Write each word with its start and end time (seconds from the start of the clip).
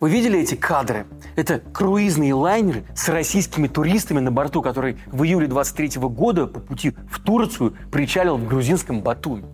Вы 0.00 0.10
видели 0.10 0.38
эти 0.38 0.54
кадры? 0.54 1.06
Это 1.34 1.58
круизные 1.58 2.32
лайнеры 2.32 2.84
с 2.94 3.08
российскими 3.08 3.66
туристами 3.66 4.20
на 4.20 4.30
борту, 4.30 4.62
который 4.62 4.96
в 5.06 5.24
июле 5.24 5.48
23 5.48 6.00
года 6.02 6.46
по 6.46 6.60
пути 6.60 6.94
в 7.10 7.18
Турцию 7.20 7.74
причалил 7.90 8.36
в 8.36 8.46
грузинском 8.46 9.00
Батуми. 9.00 9.44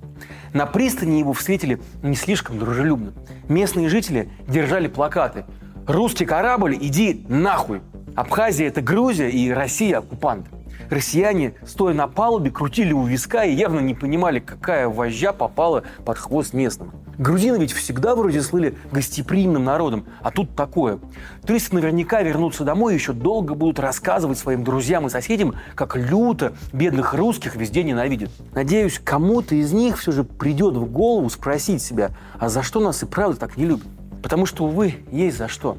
На 0.52 0.66
пристани 0.66 1.18
его 1.18 1.32
встретили 1.32 1.80
не 2.02 2.14
слишком 2.14 2.58
дружелюбно. 2.58 3.14
Местные 3.48 3.88
жители 3.88 4.28
держали 4.46 4.86
плакаты 4.86 5.46
«Русский 5.86 6.26
корабль, 6.26 6.76
иди 6.78 7.24
нахуй!» 7.26 7.80
Абхазия– 8.14 8.66
это 8.68 8.82
Грузия 8.82 9.30
и 9.30 9.50
Россия– 9.50 9.96
оккупант. 10.00 10.46
Россияне, 10.90 11.54
стоя 11.66 11.94
на 11.94 12.08
палубе, 12.08 12.50
крутили 12.50 12.92
у 12.92 13.04
виска 13.04 13.44
и 13.44 13.54
явно 13.54 13.80
не 13.80 13.94
понимали, 13.94 14.38
какая 14.38 14.88
вожжа 14.88 15.32
попала 15.32 15.84
под 16.04 16.18
хвост 16.18 16.52
местным. 16.52 16.92
Грузины 17.18 17.56
ведь 17.56 17.72
всегда 17.72 18.16
вроде 18.16 18.42
слыли 18.42 18.76
гостеприимным 18.90 19.64
народом, 19.64 20.04
а 20.20 20.30
тут 20.30 20.56
такое. 20.56 20.98
Туристы 21.46 21.76
наверняка 21.76 22.22
вернутся 22.22 22.64
домой 22.64 22.94
и 22.94 22.96
еще 22.96 23.12
долго 23.12 23.54
будут 23.54 23.78
рассказывать 23.78 24.38
своим 24.38 24.64
друзьям 24.64 25.06
и 25.06 25.10
соседям, 25.10 25.54
как 25.74 25.96
люто 25.96 26.54
бедных 26.72 27.14
русских 27.14 27.54
везде 27.54 27.84
ненавидят. 27.84 28.30
Надеюсь, 28.52 29.00
кому-то 29.02 29.54
из 29.54 29.72
них 29.72 29.98
все 29.98 30.10
же 30.12 30.24
придет 30.24 30.74
в 30.74 30.90
голову 30.90 31.30
спросить 31.30 31.82
себя, 31.82 32.10
а 32.38 32.48
за 32.48 32.62
что 32.62 32.80
нас 32.80 33.02
и 33.02 33.06
правда 33.06 33.38
так 33.38 33.56
не 33.56 33.66
любят? 33.66 33.86
Потому 34.22 34.46
что, 34.46 34.64
увы, 34.64 34.96
есть 35.12 35.36
за 35.36 35.48
что. 35.48 35.76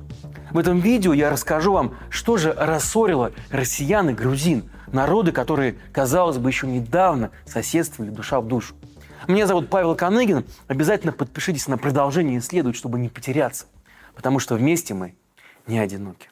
В 0.55 0.57
этом 0.57 0.79
видео 0.79 1.11
я 1.11 1.29
расскажу 1.29 1.73
вам, 1.73 1.95
что 2.09 2.37
же 2.37 2.53
рассорило 2.53 3.33
россиян 3.51 4.09
и 4.11 4.13
грузин, 4.13 4.71
народы, 4.93 5.33
которые, 5.33 5.75
казалось 5.91 6.37
бы, 6.37 6.49
еще 6.49 6.65
недавно 6.65 7.31
соседствовали 7.45 8.09
душа 8.09 8.39
в 8.39 8.47
душу. 8.47 8.73
Меня 9.27 9.47
зовут 9.47 9.69
Павел 9.69 9.97
Коныгин. 9.97 10.45
Обязательно 10.67 11.11
подпишитесь 11.11 11.67
на 11.67 11.77
продолжение 11.77 12.39
исследовать, 12.39 12.77
чтобы 12.77 12.99
не 12.99 13.09
потеряться. 13.09 13.65
Потому 14.15 14.39
что 14.39 14.55
вместе 14.55 14.93
мы 14.93 15.15
не 15.67 15.77
одиноки. 15.77 16.29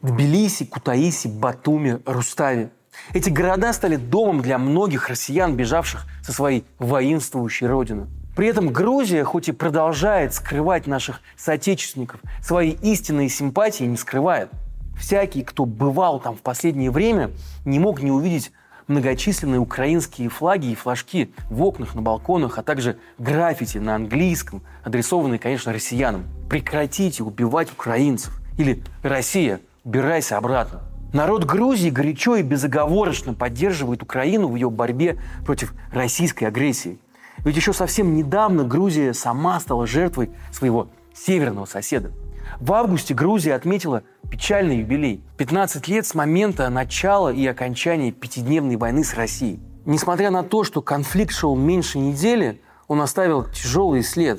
Тбилиси, 0.00 0.64
Кутаиси, 0.64 1.28
Батуми, 1.28 2.00
Рустави. 2.06 2.70
Эти 3.12 3.30
города 3.30 3.72
стали 3.72 3.96
домом 3.96 4.42
для 4.42 4.58
многих 4.58 5.08
россиян, 5.08 5.54
бежавших 5.56 6.06
со 6.22 6.32
своей 6.32 6.64
воинствующей 6.78 7.66
родины. 7.66 8.06
При 8.36 8.48
этом 8.48 8.70
Грузия, 8.70 9.24
хоть 9.24 9.48
и 9.48 9.52
продолжает 9.52 10.34
скрывать 10.34 10.86
наших 10.86 11.20
соотечественников, 11.36 12.20
свои 12.42 12.70
истинные 12.70 13.30
симпатии 13.30 13.84
не 13.84 13.96
скрывает. 13.96 14.50
Всякий, 14.98 15.42
кто 15.42 15.64
бывал 15.64 16.20
там 16.20 16.36
в 16.36 16.42
последнее 16.42 16.90
время, 16.90 17.30
не 17.64 17.78
мог 17.78 18.02
не 18.02 18.10
увидеть 18.10 18.52
многочисленные 18.88 19.58
украинские 19.58 20.28
флаги 20.28 20.68
и 20.68 20.74
флажки 20.74 21.32
в 21.50 21.62
окнах, 21.62 21.94
на 21.94 22.02
балконах, 22.02 22.58
а 22.58 22.62
также 22.62 22.98
граффити 23.18 23.78
на 23.78 23.94
английском, 23.94 24.62
адресованные, 24.84 25.38
конечно, 25.38 25.72
россиянам. 25.72 26.24
Прекратите 26.48 27.22
убивать 27.22 27.72
украинцев. 27.72 28.38
Или 28.58 28.82
«Россия, 29.02 29.60
убирайся 29.84 30.36
обратно». 30.36 30.82
Народ 31.16 31.44
Грузии 31.44 31.88
горячо 31.88 32.36
и 32.36 32.42
безоговорочно 32.42 33.32
поддерживает 33.32 34.02
Украину 34.02 34.48
в 34.48 34.54
ее 34.54 34.68
борьбе 34.68 35.18
против 35.46 35.72
российской 35.90 36.44
агрессии. 36.44 36.98
Ведь 37.38 37.56
еще 37.56 37.72
совсем 37.72 38.14
недавно 38.14 38.64
Грузия 38.64 39.14
сама 39.14 39.58
стала 39.60 39.86
жертвой 39.86 40.30
своего 40.52 40.90
северного 41.14 41.64
соседа. 41.64 42.12
В 42.60 42.70
августе 42.74 43.14
Грузия 43.14 43.54
отметила 43.54 44.02
печальный 44.30 44.80
юбилей. 44.80 45.24
15 45.38 45.88
лет 45.88 46.06
с 46.06 46.14
момента 46.14 46.68
начала 46.68 47.32
и 47.32 47.46
окончания 47.46 48.12
пятидневной 48.12 48.76
войны 48.76 49.02
с 49.02 49.14
Россией. 49.14 49.58
Несмотря 49.86 50.30
на 50.30 50.42
то, 50.42 50.64
что 50.64 50.82
конфликт 50.82 51.32
шел 51.32 51.56
меньше 51.56 51.98
недели, 51.98 52.60
он 52.88 53.00
оставил 53.00 53.44
тяжелый 53.44 54.02
след. 54.02 54.38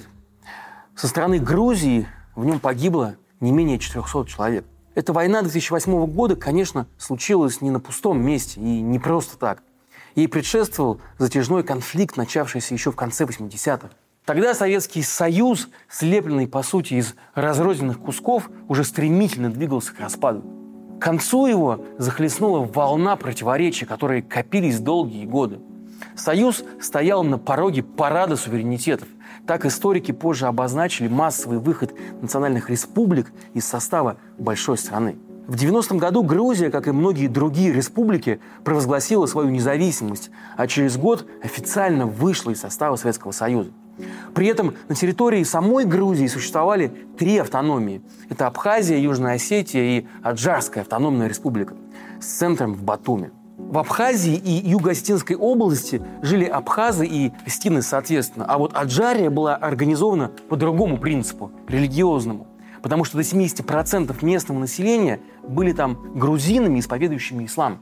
Со 0.96 1.08
стороны 1.08 1.40
Грузии 1.40 2.08
в 2.36 2.46
нем 2.46 2.60
погибло 2.60 3.16
не 3.40 3.52
менее 3.52 3.80
400 3.80 4.26
человек. 4.28 4.64
Эта 4.98 5.14
война 5.14 5.44
2008 5.44 6.08
года, 6.08 6.36
конечно, 6.36 6.88
случилась 6.98 7.62
не 7.62 7.70
на 7.70 7.80
пустом 7.80 8.20
месте 8.20 8.60
и 8.60 8.82
не 8.82 8.98
просто 8.98 9.38
так. 9.38 9.62
Ей 10.16 10.28
предшествовал 10.28 11.00
затяжной 11.20 11.62
конфликт, 11.62 12.18
начавшийся 12.18 12.74
еще 12.74 12.92
в 12.92 12.96
конце 12.96 13.26
80-х. 13.26 13.92
Тогда 14.26 14.56
Советский 14.56 15.04
Союз, 15.04 15.70
слепленный, 15.88 16.48
по 16.48 16.64
сути, 16.64 16.96
из 16.96 17.14
разрозненных 17.36 18.00
кусков, 18.00 18.50
уже 18.68 18.84
стремительно 18.84 19.52
двигался 19.52 19.94
к 19.94 20.00
распаду. 20.00 20.42
К 21.00 21.04
концу 21.04 21.46
его 21.46 21.86
захлестнула 22.00 22.66
волна 22.66 23.18
противоречий, 23.18 23.86
которые 23.86 24.24
копились 24.24 24.80
долгие 24.80 25.28
годы. 25.28 25.60
Союз 26.16 26.64
стоял 26.82 27.24
на 27.24 27.38
пороге 27.38 27.84
парада 27.84 28.36
суверенитетов. 28.36 29.08
Так 29.48 29.66
историки 29.66 30.12
позже 30.12 30.46
обозначили 30.48 31.08
массовый 31.08 31.60
выход 31.60 31.94
национальных 32.22 32.70
республик 32.70 33.32
из 33.54 33.66
состава 33.66 34.18
большой 34.38 34.78
страны. 34.78 35.18
В 35.48 35.56
90-м 35.56 35.98
году 35.98 36.22
Грузия, 36.22 36.70
как 36.70 36.90
и 36.90 36.92
многие 36.92 37.28
другие 37.28 37.72
республики, 37.72 38.42
провозгласила 38.66 39.26
свою 39.26 39.50
независимость, 39.50 40.30
а 40.58 40.68
через 40.68 40.98
год 40.98 41.26
официально 41.42 42.06
вышла 42.06 42.52
из 42.52 42.60
состава 42.60 42.98
Советского 42.98 43.32
Союза. 43.32 43.72
При 44.36 44.48
этом 44.48 44.76
на 44.90 44.96
территории 44.96 45.44
самой 45.44 45.86
Грузии 45.86 46.28
существовали 46.28 46.92
три 47.18 47.38
автономии. 47.38 48.02
Это 48.30 48.48
Абхазия, 48.48 48.98
Южная 48.98 49.36
Осетия 49.36 50.00
и 50.00 50.08
Аджарская 50.22 50.84
автономная 50.84 51.28
республика 51.28 51.74
с 52.20 52.26
центром 52.26 52.74
в 52.74 52.84
Батуми. 52.84 53.32
В 53.58 53.80
Абхазии 53.80 54.36
и 54.36 54.70
Юго-Осетинской 54.70 55.36
области 55.36 56.02
жили 56.22 56.46
абхазы 56.46 57.08
и 57.08 57.34
остины 57.46 57.82
соответственно, 57.82 58.46
а 58.46 58.60
вот 58.60 58.76
Аджария 58.76 59.32
была 59.32 59.56
организована 59.56 60.32
по 60.48 60.56
другому 60.56 61.00
принципу, 61.00 61.52
религиозному 61.68 62.47
потому 62.82 63.04
что 63.04 63.18
до 63.18 63.24
70% 63.24 64.16
местного 64.24 64.60
населения 64.60 65.20
были 65.48 65.72
там 65.72 66.14
грузинами, 66.16 66.80
исповедующими 66.80 67.46
ислам. 67.46 67.82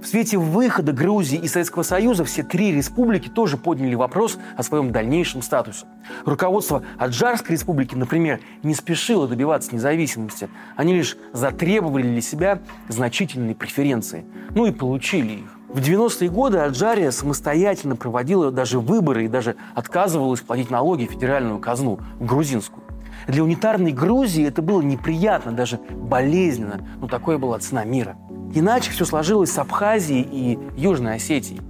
В 0.00 0.06
свете 0.06 0.38
выхода 0.38 0.92
Грузии 0.92 1.38
из 1.38 1.52
Советского 1.52 1.82
Союза 1.82 2.24
все 2.24 2.42
три 2.42 2.72
республики 2.72 3.28
тоже 3.28 3.56
подняли 3.56 3.94
вопрос 3.94 4.38
о 4.56 4.62
своем 4.62 4.92
дальнейшем 4.92 5.42
статусе. 5.42 5.86
Руководство 6.24 6.82
Аджарской 6.98 7.52
республики, 7.52 7.94
например, 7.94 8.40
не 8.62 8.74
спешило 8.74 9.26
добиваться 9.26 9.74
независимости. 9.74 10.48
Они 10.76 10.94
лишь 10.94 11.16
затребовали 11.32 12.02
для 12.02 12.20
себя 12.20 12.60
значительные 12.88 13.54
преференции. 13.54 14.24
Ну 14.54 14.66
и 14.66 14.70
получили 14.70 15.32
их. 15.40 15.58
В 15.68 15.80
90-е 15.80 16.30
годы 16.30 16.58
Аджария 16.58 17.10
самостоятельно 17.10 17.94
проводила 17.94 18.50
даже 18.50 18.80
выборы 18.80 19.26
и 19.26 19.28
даже 19.28 19.56
отказывалась 19.74 20.40
платить 20.40 20.70
налоги 20.70 21.06
в 21.06 21.10
федеральную 21.10 21.58
казну, 21.58 22.00
в 22.18 22.24
грузинскую. 22.24 22.87
Для 23.26 23.42
унитарной 23.42 23.92
Грузии 23.92 24.46
это 24.46 24.62
было 24.62 24.80
неприятно, 24.80 25.52
даже 25.52 25.78
болезненно, 25.90 26.80
но 27.00 27.08
такое 27.08 27.38
была 27.38 27.58
цена 27.58 27.84
мира. 27.84 28.16
Иначе 28.54 28.90
все 28.90 29.04
сложилось 29.04 29.52
с 29.52 29.58
Абхазией 29.58 30.26
и 30.30 30.58
Южной 30.76 31.16
Осетией. 31.16 31.60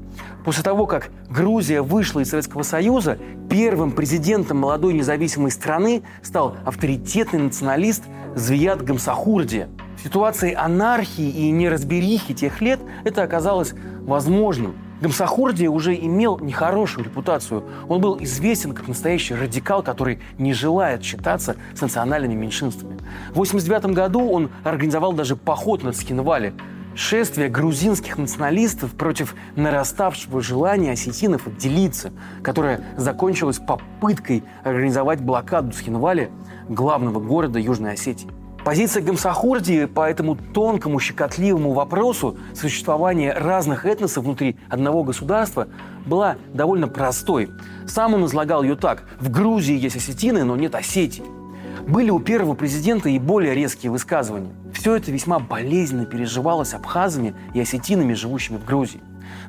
После 0.45 0.63
того, 0.63 0.87
как 0.87 1.11
Грузия 1.29 1.83
вышла 1.83 2.21
из 2.21 2.31
Советского 2.31 2.63
Союза, 2.63 3.19
первым 3.51 3.93
президентом 3.93 4.59
молодой 4.59 4.95
независимой 4.95 5.51
страны 5.51 6.03
стал 6.23 6.57
авторитетный 6.65 7.41
националист 7.41 8.05
Звият 8.35 8.83
Гамсахурди. 8.83 9.69
В 9.99 10.05
ситуации 10.05 10.55
анархии 10.55 11.29
и 11.29 11.51
неразберихи 11.51 12.35
тех 12.35 12.61
лет 12.61 12.81
это 13.05 13.23
оказалось 13.23 13.75
возможным– 14.03 14.77
Гамсахурдия 15.01 15.71
уже 15.71 15.95
имел 15.95 16.39
нехорошую 16.39 17.05
репутацию. 17.05 17.63
Он 17.89 18.01
был 18.01 18.19
известен 18.21 18.73
как 18.73 18.89
настоящий 18.89 19.35
радикал, 19.35 19.83
который 19.83 20.19
не 20.39 20.53
желает 20.53 21.05
считаться 21.05 21.57
с 21.75 21.81
национальными 21.81 22.35
меньшинствами. 22.35 22.97
В 23.29 23.39
1989 23.41 23.95
году 23.95 24.29
он 24.29 24.51
организовал 24.65 25.13
даже 25.13 25.37
поход 25.37 25.85
на 25.85 25.93
Цхинвале, 25.93 26.55
шествие 26.97 27.49
грузинских 27.49 28.19
националистов 28.19 28.93
против 28.93 29.37
нараставшего 29.55 30.43
желания 30.43 30.93
осетинов 30.93 31.47
отделиться, 31.47 32.13
которое 32.43 32.85
закончилось 32.97 33.61
попыткой 33.61 34.43
организовать 34.65 35.21
блокаду 35.21 35.71
Цхинвали, 35.71 36.31
главного 36.69 37.21
города 37.21 37.61
Южной 37.61 37.93
Осетии. 37.93 38.29
Позиция 38.69 39.03
Гамсахурди 39.03 39.87
по 39.87 40.07
этому 40.07 40.37
тонкому, 40.37 41.01
щекотливому 41.01 41.73
вопросу 41.73 42.37
существования 42.55 43.33
разных 43.33 43.87
этносов 43.87 44.25
внутри 44.25 44.59
одного 44.69 45.05
государства 45.05 45.69
была 46.05 46.37
довольно 46.53 46.87
простой. 46.87 47.49
Сам 47.87 48.13
он 48.13 48.27
излагал 48.27 48.63
ее 48.63 48.77
так. 48.77 49.05
В 49.21 49.31
Грузии 49.31 49.75
есть 49.75 49.97
осетины, 49.97 50.45
но 50.45 50.55
нет 50.55 50.75
Осетии. 50.75 51.25
Были 51.87 52.11
у 52.11 52.19
первого 52.21 52.53
президента 52.53 53.09
и 53.09 53.19
более 53.19 53.55
резкие 53.55 53.91
высказывания. 53.91 54.53
Все 54.75 54.97
это 54.97 55.11
весьма 55.11 55.39
болезненно 55.39 56.05
переживалось 56.05 56.75
абхазами 56.75 57.35
и 57.55 57.61
осетинами, 57.61 58.13
живущими 58.13 58.59
в 58.59 58.67
Грузии. 58.67 59.01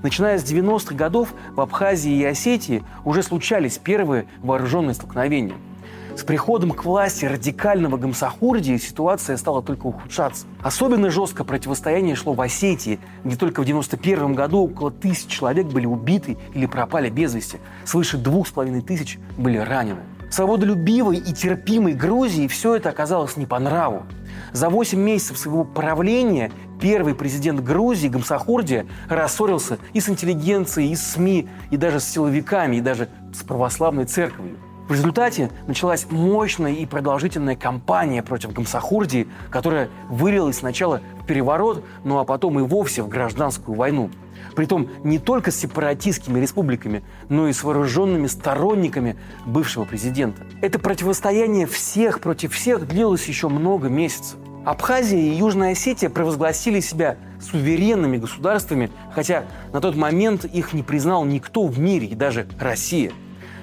Начиная 0.02 0.40
с 0.40 0.50
90-х 0.50 0.96
годов 0.96 1.34
в 1.52 1.60
Абхазии 1.60 2.14
и 2.14 2.24
Осетии 2.24 2.86
уже 3.04 3.22
случались 3.22 3.80
первые 3.80 4.28
вооруженные 4.42 4.94
столкновения– 4.94 5.56
С 6.16 6.24
приходом 6.24 6.72
к 6.72 6.86
власти 6.86 7.26
радикального 7.26 7.98
Гамсахурдии 7.98 8.78
ситуация 8.78 9.38
стала 9.38 9.62
только 9.62 9.88
ухудшаться. 9.88 10.48
Особенно 10.62 11.10
жестко 11.10 11.44
противостояние 11.44 12.16
шло 12.16 12.34
в 12.34 12.42
Осетии, 12.42 13.00
где 13.24 13.36
только 13.36 13.62
в 13.62 13.66
91 13.66 14.34
году 14.34 14.66
около 14.66 14.92
тысяч 14.92 15.28
человек 15.28 15.68
были 15.68 15.86
убиты 15.86 16.38
или 16.54 16.66
пропали 16.66 17.10
без 17.10 17.34
вести. 17.34 17.60
Свыше 17.86 18.18
двух 18.18 18.48
с 18.48 18.52
половиной 18.52 18.82
тысяч 18.82 19.20
были 19.38 19.58
ранены. 19.58 20.02
Свободолюбивой 20.30 21.18
и 21.18 21.34
терпимой 21.34 21.94
Грузии 21.94 22.48
все 22.48 22.76
это 22.76 22.90
оказалось 22.90 23.36
не 23.36 23.48
по 23.48 23.58
нраву. 23.58 24.04
За 24.52 24.70
8 24.70 25.00
месяцев 25.00 25.40
своего 25.40 25.64
правления 25.64 26.52
первый 26.80 27.16
президент 27.16 27.62
Грузии 27.62 28.10
Гамсахурдия 28.10 28.86
рассорился 29.08 29.80
и 29.94 30.00
с 30.00 30.08
интеллигенцией, 30.08 30.92
и 30.92 30.96
с 30.96 31.14
СМИ, 31.14 31.48
и 31.72 31.78
даже 31.78 32.00
с 32.00 32.06
силовиками, 32.06 32.76
и 32.76 32.82
даже 32.82 33.10
с 33.34 33.44
православной 33.44 34.06
церковью. 34.06 34.58
В 34.90 34.94
результате 34.94 35.52
началась 35.68 36.08
мощная 36.10 36.74
и 36.74 36.88
продолжительная 36.88 37.56
кампания 37.56 38.24
против 38.24 38.54
Гамсахурдии, 38.54 39.28
которая 39.52 39.88
вылилась 40.10 40.58
сначала 40.58 41.02
в 41.22 41.28
переворот, 41.28 41.86
ну 42.04 42.18
а 42.18 42.26
потом 42.26 42.60
и 42.60 42.64
вовсе 42.64 43.04
в 43.04 43.08
гражданскую 43.08 43.78
войну. 43.78 44.10
Притом 44.56 44.90
не 45.04 45.20
только 45.20 45.52
с 45.52 45.58
сепаратистскими 45.58 46.40
республиками, 46.40 47.04
но 47.30 47.48
и 47.48 47.54
с 47.54 47.64
вооруженными 47.64 48.26
сторонниками 48.26 49.16
бывшего 49.46 49.86
президента. 49.86 50.42
Это 50.60 50.80
противостояние 50.80 51.68
всех 51.68 52.20
против 52.20 52.56
всех 52.56 52.88
длилось 52.88 53.28
еще 53.28 53.48
много 53.48 53.90
месяцев. 53.90 54.38
Абхазия 54.66 55.20
и 55.20 55.36
Южная 55.36 55.74
Осетия 55.74 56.10
провозгласили 56.10 56.80
себя 56.80 57.18
суверенными 57.40 58.18
государствами, 58.18 58.90
хотя 59.14 59.44
на 59.72 59.82
тот 59.82 59.96
момент 59.96 60.46
их 60.46 60.74
не 60.74 60.82
признал 60.82 61.26
никто 61.26 61.68
в 61.68 61.78
мире, 61.78 62.08
и 62.08 62.16
даже 62.16 62.48
Россия. 62.60 63.12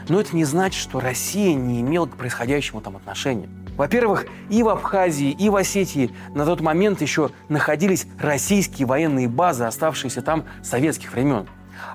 Но 0.08 0.20
это 0.20 0.37
не 0.37 0.44
значит, 0.44 0.81
что 0.81 1.00
Россия 1.00 1.55
не 1.55 1.81
имела 1.81 2.06
к 2.06 2.17
происходящему 2.17 2.81
там 2.81 2.97
отношения. 2.97 3.49
Во-первых, 3.76 4.26
и 4.49 4.62
в 4.62 4.69
Абхазии, 4.69 5.31
и 5.31 5.49
в 5.49 5.56
Осетии 5.56 6.11
на 6.35 6.47
тот 6.47 6.61
момент 6.61 7.03
еще 7.03 7.31
находились 7.49 8.06
российские 8.19 8.87
военные 8.87 9.29
базы, 9.29 9.64
оставшиеся 9.64 10.23
там 10.23 10.44
с 10.62 10.69
советских 10.69 11.12
времен. 11.12 11.47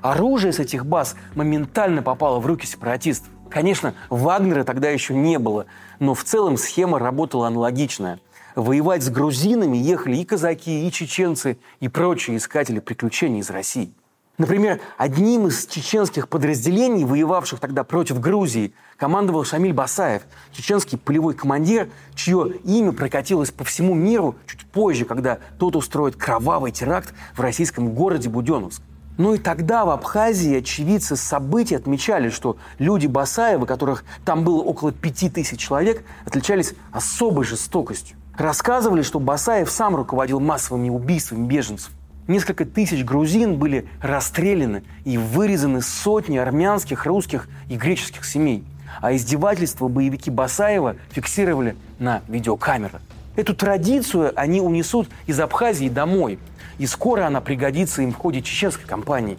Оружие 0.01 0.53
с 0.53 0.59
этих 0.59 0.85
баз 0.85 1.15
моментально 1.33 2.03
попало 2.03 2.39
в 2.39 2.45
руки 2.45 2.67
сепаратистов. 2.67 3.31
Конечно, 3.49 3.95
Вагнера 4.09 4.63
тогда 4.63 4.89
еще 4.89 5.13
не 5.13 5.39
было, 5.39 5.65
но 5.99 6.13
в 6.13 6.23
целом 6.23 6.57
схема 6.57 6.99
работала 6.99 7.47
аналогичная. 7.47 8.19
Воевать 8.55 9.03
с 9.03 9.09
грузинами 9.09 9.77
ехали 9.77 10.17
и 10.17 10.25
казаки, 10.25 10.87
и 10.87 10.91
чеченцы, 10.91 11.57
и 11.79 11.87
прочие 11.87 12.37
искатели 12.37 12.79
приключений 12.79 13.39
из 13.39 13.49
России. 13.49 13.93
Например, 14.41 14.81
одним 14.97 15.45
из 15.45 15.67
чеченских 15.67 16.27
подразделений, 16.27 17.05
воевавших 17.05 17.59
тогда 17.59 17.83
против 17.83 18.19
Грузии, 18.19 18.73
командовал 18.97 19.43
Шамиль 19.43 19.71
Басаев, 19.71 20.23
чеченский 20.51 20.97
полевой 20.97 21.35
командир, 21.35 21.89
чье 22.15 22.51
имя 22.63 22.91
прокатилось 22.91 23.51
по 23.51 23.63
всему 23.63 23.93
миру 23.93 24.35
чуть 24.47 24.65
позже, 24.65 25.05
когда 25.05 25.37
тот 25.59 25.75
устроит 25.75 26.15
кровавый 26.15 26.71
теракт 26.71 27.13
в 27.35 27.39
российском 27.39 27.93
городе 27.93 28.29
Буденновск. 28.29 28.81
Но 29.19 29.35
и 29.35 29.37
тогда 29.37 29.85
в 29.85 29.91
Абхазии 29.91 30.57
очевидцы 30.57 31.15
событий 31.15 31.75
отмечали, 31.75 32.29
что 32.29 32.57
люди 32.79 33.05
Басаева, 33.05 33.67
которых 33.67 34.03
там 34.25 34.43
было 34.43 34.63
около 34.63 34.91
пяти 34.91 35.29
тысяч 35.29 35.59
человек, 35.59 36.03
отличались 36.25 36.73
особой 36.91 37.45
жестокостью. 37.45 38.17
Рассказывали, 38.35 39.03
что 39.03 39.19
Басаев 39.19 39.69
сам 39.69 39.95
руководил 39.95 40.39
массовыми 40.39 40.89
убийствами 40.89 41.45
беженцев. 41.45 41.91
Несколько 42.31 42.63
тысяч 42.63 43.03
грузин 43.03 43.57
были 43.57 43.89
расстреляны 44.01 44.83
и 45.03 45.17
вырезаны 45.17 45.81
сотни 45.81 46.37
армянских, 46.37 47.05
русских 47.05 47.49
и 47.67 47.75
греческих 47.75 48.23
семей. 48.23 48.63
А 49.01 49.13
издевательства 49.13 49.89
боевики 49.89 50.31
Басаева 50.31 50.95
фиксировали 51.09 51.75
на 51.99 52.21
видеокамеры. 52.29 53.01
Эту 53.35 53.53
традицию 53.53 54.31
они 54.37 54.61
унесут 54.61 55.09
из 55.27 55.41
Абхазии 55.41 55.89
домой. 55.89 56.39
И 56.77 56.85
скоро 56.85 57.27
она 57.27 57.41
пригодится 57.41 58.01
им 58.01 58.13
в 58.13 58.15
ходе 58.15 58.41
чеченской 58.41 58.85
кампании. 58.85 59.37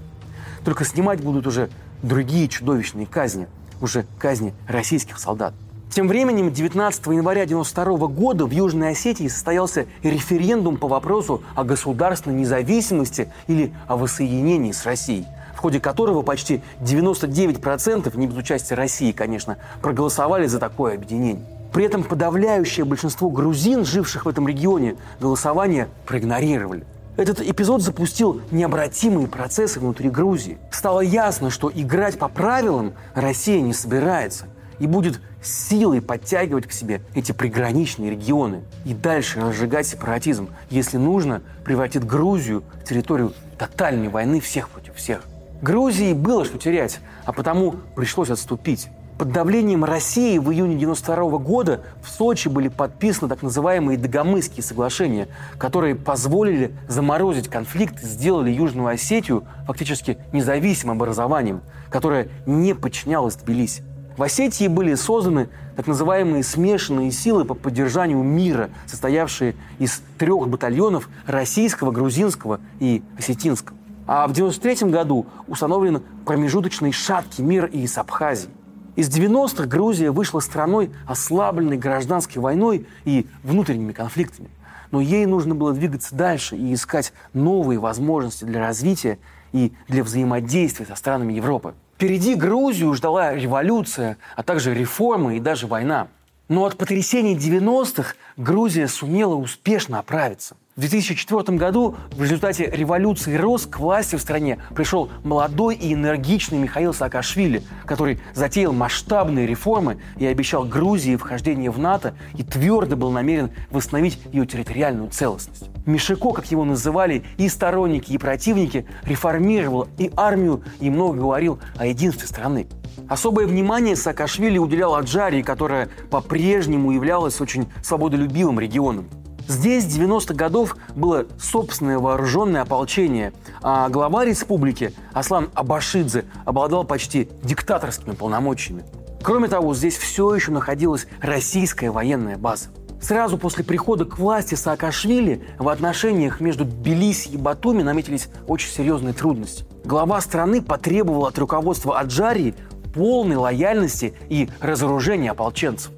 Только 0.63 0.85
снимать 0.85 1.23
будут 1.23 1.47
уже 1.47 1.71
другие 2.03 2.47
чудовищные 2.47 3.07
казни. 3.07 3.47
Уже 3.81 4.05
казни 4.19 4.53
российских 4.69 5.19
солдат. 5.19 5.55
Тем 5.93 6.09
временем 6.09 6.51
19 6.51 7.07
января 7.09 7.43
1992 7.43 8.09
года 8.09 8.47
в 8.47 8.51
Южной 8.51 8.93
Осетии 8.93 9.29
состоялся 9.29 9.85
референдум 10.03 10.79
по 10.79 10.89
вопросу 10.89 11.43
о 11.55 11.65
государственной 11.65 12.35
независимости 12.35 13.31
или 13.47 13.75
о 13.87 13.99
воссоединении 13.99 14.73
с 14.73 14.87
Россией 14.87 15.27
в 15.55 15.59
ходе 15.63 15.79
которого 15.79 16.23
почти 16.23 16.61
99%, 16.81 18.17
не 18.17 18.27
без 18.27 18.37
участия 18.37 18.75
России, 18.75 19.13
конечно, 19.13 19.59
проголосовали 19.81 20.47
за 20.49 20.59
такое 20.59 20.95
объединение. 20.95 21.45
При 21.73 21.85
этом 21.85 22.03
подавляющее 22.03 22.85
большинство 22.85 23.31
грузин, 23.31 23.85
живших 23.85 24.25
в 24.25 24.29
этом 24.29 24.49
регионе, 24.49 24.97
голосование 25.21 25.89
проигнорировали. 26.05 26.85
Этот 27.17 27.41
эпизод 27.43 27.81
запустил 27.81 28.41
необратимые 28.51 29.29
процессы 29.29 29.79
внутри 29.79 30.11
Грузии. 30.11 30.59
Стало 30.73 31.01
ясно, 31.01 31.51
что 31.51 31.71
играть 31.73 32.19
по 32.19 32.27
правилам 32.29 32.95
Россия 33.15 33.61
не 33.61 33.75
собирается– 33.75 34.47
и 34.83 34.89
будет 34.89 35.21
силой 35.41 36.03
подтягивать 36.03 36.67
к 36.67 36.73
себе 36.73 37.03
эти 37.15 37.31
приграничные 37.31 38.11
регионы 38.11 38.63
и 38.85 38.93
дальше 38.93 39.41
разжигать 39.41 39.87
сепаратизм. 39.87 40.49
Если 40.71 40.97
нужно, 40.97 41.41
превратит 41.65 42.05
Грузию 42.05 42.65
в 42.83 42.89
территорию 42.89 43.33
тотальной 43.57 44.09
войны 44.09 44.41
всех 44.41 44.69
против 44.69 44.97
всех. 44.97 45.23
Грузии 45.63 46.15
было 46.15 46.45
что 46.45 46.59
терять, 46.59 46.99
а 47.25 47.33
потому 47.33 47.77
пришлось 47.95 48.31
отступить. 48.31 48.89
Под 49.19 49.31
давлением 49.31 49.85
России 49.85 50.37
в 50.39 50.51
июне 50.51 50.75
1992 50.75 51.39
года 51.39 51.83
в 52.03 52.11
Сочи 52.11 52.49
были 52.49 52.67
подписаны 52.67 53.29
так 53.29 53.41
называемые 53.43 53.97
Дагомысские 53.97 54.65
соглашения, 54.65 55.29
которые 55.59 55.95
позволили 55.95 56.75
заморозить 56.89 57.47
конфликт 57.47 58.03
и 58.03 58.07
сделали 58.07 58.51
Южную 58.51 58.89
Осетию 58.89 59.45
фактически 59.65 60.19
независимым 60.33 60.97
образованием, 60.97 61.61
которое 61.89 62.31
не 62.47 62.75
подчинялось 62.75 63.37
Тбилиси. 63.37 63.85
В 64.17 64.23
Осетии 64.23 64.67
были 64.67 64.95
созданы 64.95 65.49
так 65.77 65.87
называемые 65.87 66.43
смешанные 66.43 67.11
силы 67.13 67.45
по 67.45 67.55
поддержанию 67.55 68.23
мира, 68.23 68.71
состоявшие 68.87 69.55
из 69.79 70.03
трех 70.19 70.49
батальонов 70.49 71.09
российского, 71.27 71.91
грузинского 71.91 72.61
и 72.79 73.03
осетинского. 73.19 73.77
А 74.07 74.27
в 74.27 74.33
1993 74.33 74.91
году 74.91 75.27
установлен 75.47 76.03
промежуточный 76.27 76.93
шаткий 76.93 77.43
мир 77.43 77.67
и 77.67 77.87
с 77.87 77.97
Абхазией. 77.97 78.53
Из 78.95 79.09
90-х 79.09 79.65
Грузия 79.67 80.11
вышла 80.11 80.41
страной, 80.41 80.91
ослабленной 81.07 81.79
гражданской 81.79 82.43
войной 82.43 82.87
и 83.05 83.27
внутренними 83.43 83.93
конфликтами. 83.93 84.51
Но 84.91 85.01
ей 85.01 85.25
нужно 85.25 85.55
было 85.55 85.73
двигаться 85.73 86.15
дальше 86.15 86.57
и 86.57 86.75
искать 86.75 87.15
новые 87.33 87.79
возможности 87.79 88.45
для 88.45 88.61
развития 88.61 89.19
и 89.53 89.73
для 89.89 90.05
взаимодействия 90.05 90.85
со 90.85 90.95
странами 90.95 91.33
Европы. 91.33 91.73
Впереди 92.03 92.35
Грузию 92.35 92.93
ждала 92.95 93.33
революция, 93.33 94.17
а 94.35 94.43
также 94.43 94.75
реформы 94.75 95.37
и 95.37 95.39
даже 95.39 95.69
война. 95.69 96.09
Но 96.53 96.67
от 96.67 96.77
потрясений 96.77 97.35
90-х 97.35 98.15
Грузия 98.37 98.87
сумела 98.87 99.37
успешно 99.37 100.01
оправиться. 100.01 100.55
В 100.77 100.81
2004 100.81 101.57
году 101.57 101.97
в 102.11 102.23
результате 102.23 102.67
революции 102.71 103.35
РОС 103.37 103.65
к 103.65 103.79
власти 103.79 104.17
в 104.17 104.21
стране 104.21 104.59
пришел 104.75 105.09
молодой 105.25 105.77
и 105.77 105.95
энергичный 105.95 106.59
Михаил 106.59 106.93
Саакашвили, 106.93 107.63
который 107.87 108.21
затеял 108.35 108.75
масштабные 108.75 109.47
реформы 109.47 110.03
и 110.19 110.27
обещал 110.27 110.65
Грузии 110.65 111.17
вхождение 111.17 111.71
в 111.71 111.79
НАТО 111.79 112.15
и 112.37 112.43
твердо 112.43 112.97
был 112.97 113.11
намерен 113.13 113.51
восстановить 113.71 114.19
ее 114.31 114.45
территориальную 114.45 115.09
целостность. 115.09 115.71
Мишико, 115.87 116.33
как 116.33 116.51
его 116.51 116.67
называли 116.67 117.25
и 117.39 117.49
сторонники, 117.49 118.13
и 118.13 118.19
противники, 118.19 118.85
реформировал 119.05 119.89
и 119.97 120.13
армию, 120.17 120.63
и 120.81 120.91
много 120.91 121.19
говорил 121.19 121.61
о 121.79 121.87
единстве 121.87 122.29
страны. 122.29 122.67
Особое 123.09 123.47
внимание 123.47 123.97
Саакашвили 123.97 124.59
уделял 124.59 124.95
Аджарии, 124.95 125.43
которая 125.43 125.89
по-прежнему 126.11 126.93
являлась 126.93 127.41
очень 127.41 127.69
свободолюбивым 127.83 128.61
регионом. 128.61 129.09
Здесь 129.49 129.85
90-х 129.85 130.35
годов 130.35 130.77
было 130.95 131.27
собственное 131.39 131.99
вооруженное 131.99 132.63
ополчение, 132.63 133.33
а 133.61 133.89
глава 133.89 134.25
республики 134.25 134.95
Аслан 135.13 135.51
Абашидзе 135.55 136.25
обладал 136.45 136.85
почти 136.85 137.29
диктаторскими 137.43 138.15
полномочиями. 138.15 138.85
Кроме 139.23 139.49
того, 139.49 139.75
здесь 139.75 139.97
все 139.97 140.35
еще 140.35 140.53
находилась 140.53 141.07
российская 141.21 141.91
военная 141.91 142.39
база. 142.39 142.69
Сразу 143.01 143.37
после 143.37 143.65
прихода 143.65 144.05
к 144.05 144.17
власти 144.19 144.55
Саакашвили 144.55 145.43
в 145.59 145.69
отношениях 145.69 146.41
между 146.41 146.65
Тбилиси 146.65 147.31
и 147.31 147.37
Батуми 147.37 147.83
наметились 147.83 148.29
очень 148.47 148.71
серьезные 148.71 149.13
трудности. 149.13 149.65
Глава 149.85 150.21
страны 150.21 150.63
потребовал 150.63 151.27
от 151.27 151.37
руководства 151.37 151.99
Аджарии 151.99 152.55
полной 152.95 153.37
лояльности 153.37 154.15
и 154.29 154.49
разоружения 154.61 155.31
ополченцев. 155.31 155.93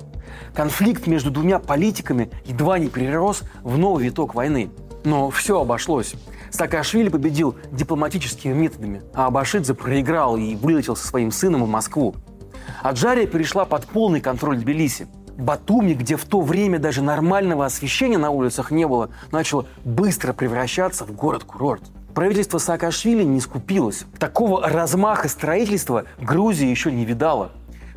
Конфликт 0.54 1.06
между 1.06 1.30
двумя 1.30 1.58
политиками 1.58 2.30
едва 2.44 2.78
не 2.78 2.88
перерос 2.88 3.42
в 3.62 3.76
новый 3.76 4.04
виток 4.04 4.34
войны. 4.34 4.70
Но 5.04 5.30
все 5.30 5.60
обошлось. 5.60 6.14
Саакашвили 6.50 7.08
победил 7.08 7.56
дипломатическими 7.72 8.52
методами, 8.52 9.02
а 9.12 9.26
Абашидзе 9.26 9.74
проиграл 9.74 10.36
и 10.36 10.54
вылетел 10.54 10.94
со 10.94 11.06
своим 11.06 11.32
сыном 11.32 11.64
в 11.64 11.68
Москву. 11.68 12.14
Аджария 12.82 13.26
перешла 13.26 13.64
под 13.64 13.86
полный 13.86 14.20
контроль 14.20 14.58
Тбилиси. 14.58 15.08
Батуми, 15.36 15.94
где 15.94 16.16
в 16.16 16.24
то 16.24 16.40
время 16.40 16.78
даже 16.78 17.02
нормального 17.02 17.66
освещения 17.66 18.18
на 18.18 18.30
улицах 18.30 18.70
не 18.70 18.86
было, 18.86 19.10
начало 19.32 19.66
быстро 19.84 20.32
превращаться 20.32 21.04
в 21.04 21.10
город-курорт. 21.10 21.82
Правительство 22.14 22.58
Саакашвили 22.58 23.24
не 23.24 23.40
скупилось. 23.40 24.04
Такого 24.20 24.68
размаха 24.68 25.28
строительства 25.28 26.04
Грузия 26.20 26.70
еще 26.70 26.92
не 26.92 27.04
видала. 27.04 27.50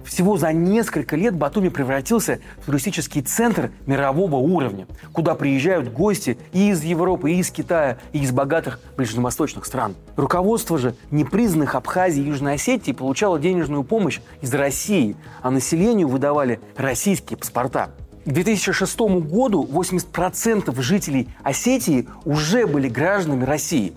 Всего 0.04 0.38
за 0.38 0.54
несколько 0.54 1.16
лет 1.16 1.36
Батуми 1.36 1.70
превратился 1.70 2.40
в 2.62 2.66
туристический 2.66 3.22
центр 3.22 3.72
мирового 3.86 4.38
уровня, 4.38 4.88
куда 5.12 5.36
приезжают 5.36 5.92
гости 5.92 6.38
и 6.54 6.70
из 6.70 6.82
Европы, 6.82 7.32
и 7.32 7.40
из 7.40 7.52
Китая, 7.52 8.00
и 8.14 8.20
из 8.20 8.32
богатых 8.32 8.80
ближневосточных 8.96 9.66
стран. 9.66 9.96
Руководство 10.16 10.78
же 10.78 10.96
непризнанных 11.12 11.76
Абхазии 11.76 12.24
и 12.24 12.28
Южной 12.28 12.54
Осетии 12.54 12.94
получало 12.94 13.38
денежную 13.38 13.84
помощь 13.84 14.20
из 14.42 14.52
России, 14.54 15.16
а 15.42 15.52
населению 15.52 16.08
выдавали 16.08 16.60
российские 16.78 17.38
паспорта. 17.38 17.92
К 18.26 18.32
2006 18.32 19.00
году 19.00 19.66
80% 19.72 20.82
жителей 20.82 21.30
Осетии 21.44 22.08
уже 22.26 22.66
были 22.66 22.90
гражданами 22.90 23.46
России. 23.46 23.94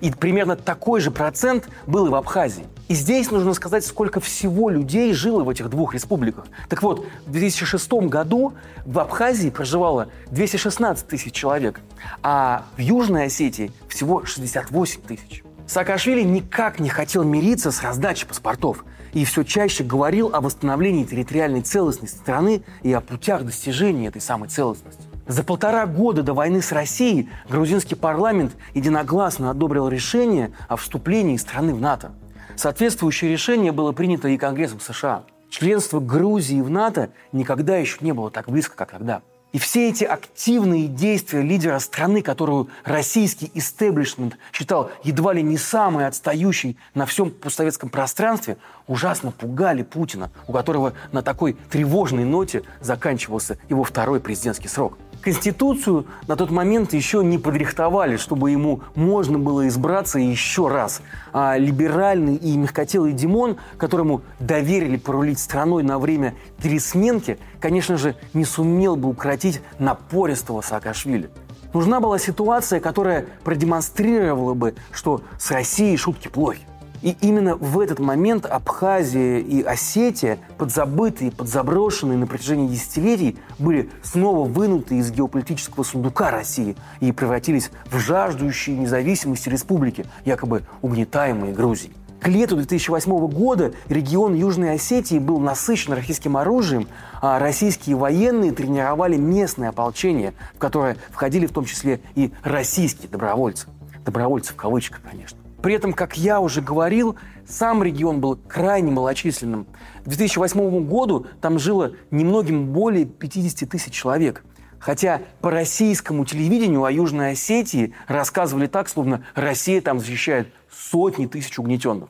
И 0.00 0.10
примерно 0.10 0.56
такой 0.56 1.00
же 1.00 1.10
процент 1.10 1.68
был 1.86 2.06
и 2.06 2.10
в 2.10 2.14
Абхазии. 2.14 2.66
И 2.88 2.94
здесь 2.94 3.30
нужно 3.30 3.52
сказать, 3.52 3.84
сколько 3.84 4.20
всего 4.20 4.70
людей 4.70 5.12
жило 5.12 5.44
в 5.44 5.50
этих 5.50 5.68
двух 5.68 5.94
республиках. 5.94 6.46
Так 6.68 6.82
вот, 6.82 7.06
в 7.26 7.32
2006 7.32 7.92
году 8.08 8.54
в 8.86 8.98
Абхазии 8.98 9.50
проживало 9.50 10.08
216 10.30 11.06
тысяч 11.06 11.32
человек, 11.32 11.80
а 12.22 12.64
в 12.76 12.80
Южной 12.80 13.26
Осетии 13.26 13.72
всего 13.88 14.24
68 14.24 15.02
тысяч. 15.02 15.42
Саакашвили 15.66 16.22
никак 16.22 16.80
не 16.80 16.88
хотел 16.88 17.24
мириться 17.24 17.70
с 17.70 17.82
раздачей 17.82 18.26
паспортов 18.26 18.86
и 19.12 19.24
все 19.26 19.42
чаще 19.42 19.84
говорил 19.84 20.30
о 20.32 20.40
восстановлении 20.40 21.04
территориальной 21.04 21.60
целостности 21.60 22.16
страны 22.16 22.62
и 22.82 22.92
о 22.92 23.02
путях 23.02 23.44
достижения 23.44 24.06
этой 24.08 24.22
самой 24.22 24.48
целостности. 24.48 25.07
За 25.28 25.44
полтора 25.44 25.84
года 25.84 26.22
до 26.22 26.32
войны 26.32 26.62
с 26.62 26.72
Россией 26.72 27.28
грузинский 27.50 27.94
парламент 27.94 28.56
единогласно 28.72 29.50
одобрил 29.50 29.86
решение 29.88 30.52
о 30.68 30.76
вступлении 30.76 31.36
страны 31.36 31.74
в 31.74 31.80
НАТО. 31.82 32.12
Соответствующее 32.56 33.30
решение 33.30 33.70
было 33.70 33.92
принято 33.92 34.28
и 34.28 34.38
Конгрессом 34.38 34.80
США. 34.80 35.24
Членство 35.50 36.00
Грузии 36.00 36.62
в 36.62 36.70
НАТО 36.70 37.10
никогда 37.32 37.76
еще 37.76 37.98
не 38.00 38.12
было 38.12 38.30
так 38.30 38.48
близко, 38.48 38.74
как 38.74 38.92
тогда. 38.92 39.20
И 39.52 39.58
все 39.58 39.90
эти 39.90 40.04
активные 40.04 40.88
действия 40.88 41.42
лидера 41.42 41.78
страны, 41.78 42.22
которую 42.22 42.68
российский 42.84 43.50
истеблишмент 43.52 44.38
считал 44.52 44.90
едва 45.04 45.34
ли 45.34 45.42
не 45.42 45.58
самой 45.58 46.06
отстающей 46.06 46.78
на 46.94 47.04
всем 47.04 47.30
постсоветском 47.30 47.90
пространстве, 47.90 48.56
ужасно 48.86 49.30
пугали 49.30 49.82
Путина, 49.82 50.30
у 50.46 50.52
которого 50.52 50.94
на 51.12 51.20
такой 51.20 51.52
тревожной 51.70 52.24
ноте 52.24 52.62
заканчивался 52.80 53.58
его 53.68 53.84
второй 53.84 54.20
президентский 54.20 54.68
срок– 54.68 54.96
Конституцию 55.20 56.06
на 56.26 56.36
тот 56.36 56.50
момент 56.50 56.92
еще 56.92 57.24
не 57.24 57.38
подрихтовали, 57.38 58.16
чтобы 58.16 58.50
ему 58.50 58.82
можно 58.94 59.38
было 59.38 59.66
избраться 59.68 60.18
еще 60.18 60.68
раз. 60.68 61.02
А 61.32 61.56
либеральный 61.56 62.36
и 62.36 62.56
мягкотелый 62.56 63.12
Димон, 63.12 63.56
которому 63.78 64.22
доверили 64.38 64.96
порулить 64.96 65.38
страной 65.38 65.82
на 65.82 65.98
время 65.98 66.34
пересменки, 66.62 67.38
конечно 67.60 67.96
же, 67.96 68.14
не 68.32 68.44
сумел 68.44 68.96
бы 68.96 69.08
укротить 69.08 69.60
напористого 69.78 70.60
Саакашвили. 70.60 71.30
Нужна 71.74 72.00
была 72.00 72.18
ситуация, 72.18 72.80
которая 72.80 73.26
продемонстрировала 73.44 74.54
бы, 74.54 74.74
что 74.92 75.22
с 75.38 75.50
Россией 75.50 75.96
шутки 75.96 76.28
плохи. 76.28 76.67
И 77.02 77.16
именно 77.20 77.54
в 77.56 77.78
этот 77.78 77.98
момент 77.98 78.46
Абхазия 78.46 79.38
и 79.38 79.62
Осетия, 79.62 80.38
подзабытые, 80.56 81.30
подзаброшенные 81.30 82.18
на 82.18 82.26
протяжении 82.26 82.68
десятилетий, 82.68 83.38
были 83.58 83.90
снова 84.02 84.48
вынуты 84.48 84.96
из 84.96 85.10
геополитического 85.10 85.84
сундука 85.84 86.30
России 86.30 86.76
и 87.00 87.12
превратились 87.12 87.70
в 87.90 87.98
жаждущие 87.98 88.76
независимости 88.76 89.48
республики, 89.48 90.06
якобы 90.24 90.62
угнетаемые 90.82 91.52
Грузией. 91.52 91.92
К 92.20 92.26
лету 92.26 92.56
2008 92.56 93.28
года 93.28 93.72
регион 93.88 94.34
Южной 94.34 94.74
Осетии 94.74 95.20
был 95.20 95.38
насыщен 95.38 95.92
российским 95.92 96.36
оружием, 96.36 96.88
а 97.22 97.38
российские 97.38 97.94
военные 97.94 98.50
тренировали 98.50 99.16
местное 99.16 99.68
ополчение, 99.68 100.34
в 100.56 100.58
которое 100.58 100.96
входили 101.10 101.46
в 101.46 101.52
том 101.52 101.64
числе 101.64 102.00
и 102.16 102.32
российские 102.42 103.08
добровольцы. 103.08 103.68
Добровольцы 104.04 104.52
в 104.52 104.56
кавычках, 104.56 105.00
конечно. 105.08 105.38
При 105.62 105.74
этом, 105.74 105.92
как 105.92 106.16
я 106.16 106.40
уже 106.40 106.60
говорил, 106.60 107.16
сам 107.46 107.82
регион 107.82 108.20
был 108.20 108.36
крайне 108.36 108.92
малочисленным. 108.92 109.66
К 110.04 110.08
2008 110.08 110.86
году 110.86 111.26
там 111.40 111.58
жило 111.58 111.92
немногим 112.10 112.72
более 112.72 113.06
50 113.06 113.68
тысяч 113.68 113.92
человек. 113.92 114.44
Хотя 114.78 115.22
по 115.40 115.50
российскому 115.50 116.24
телевидению 116.24 116.84
о 116.84 116.92
Южной 116.92 117.32
Осетии 117.32 117.92
рассказывали 118.06 118.68
так, 118.68 118.88
словно 118.88 119.24
Россия 119.34 119.80
там 119.80 119.98
защищает 119.98 120.48
сотни 120.70 121.26
тысяч 121.26 121.58
угнетенных. 121.58 122.08